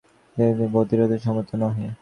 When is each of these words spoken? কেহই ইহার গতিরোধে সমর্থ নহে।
কেহই 0.37 0.51
ইহার 0.51 0.69
গতিরোধে 0.75 1.17
সমর্থ 1.25 1.49
নহে। 1.61 1.85